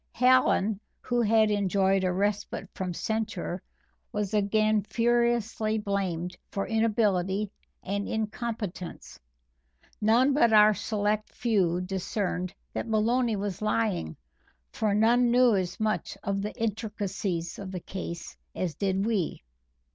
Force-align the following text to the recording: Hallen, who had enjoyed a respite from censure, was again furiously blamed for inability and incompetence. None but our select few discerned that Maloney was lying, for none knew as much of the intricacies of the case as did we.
Hallen, 0.13 0.79
who 1.01 1.21
had 1.21 1.51
enjoyed 1.51 2.03
a 2.03 2.11
respite 2.11 2.67
from 2.73 2.91
censure, 2.91 3.61
was 4.11 4.33
again 4.33 4.81
furiously 4.81 5.77
blamed 5.77 6.35
for 6.49 6.65
inability 6.65 7.51
and 7.83 8.09
incompetence. 8.09 9.19
None 10.01 10.33
but 10.33 10.53
our 10.53 10.73
select 10.73 11.29
few 11.31 11.81
discerned 11.81 12.51
that 12.73 12.87
Maloney 12.87 13.35
was 13.35 13.61
lying, 13.61 14.17
for 14.71 14.95
none 14.95 15.29
knew 15.29 15.55
as 15.55 15.79
much 15.79 16.17
of 16.23 16.41
the 16.41 16.59
intricacies 16.59 17.59
of 17.59 17.69
the 17.71 17.79
case 17.79 18.35
as 18.55 18.73
did 18.73 19.05
we. 19.05 19.43